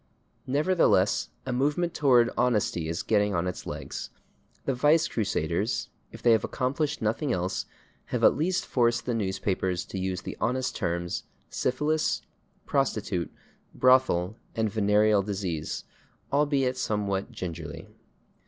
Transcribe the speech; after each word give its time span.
Nevertheless, 0.47 1.29
a 1.45 1.53
movement 1.53 1.93
toward 1.93 2.31
honesty 2.35 2.89
is 2.89 3.03
getting 3.03 3.35
on 3.35 3.45
its 3.45 3.67
legs. 3.67 4.09
The 4.65 4.73
vice 4.73 5.07
crusaders, 5.07 5.89
if 6.11 6.23
they 6.23 6.31
have 6.31 6.43
accomplished 6.43 7.03
nothing 7.03 7.31
else, 7.31 7.67
have 8.05 8.23
at 8.23 8.35
least 8.35 8.65
forced 8.65 9.05
the 9.05 9.13
newspapers 9.13 9.85
to 9.85 9.99
use 9.99 10.23
the 10.23 10.37
honest 10.41 10.75
terms, 10.75 11.25
/syphilis/, 11.51 12.23
/prostitute/, 12.67 13.29
/brothel/ 13.77 14.33
and 14.55 14.71
/venereal 14.71 15.23
disease/, 15.23 15.83
albeit 16.33 16.77
somewhat 16.77 17.31
gingerly. 17.31 17.87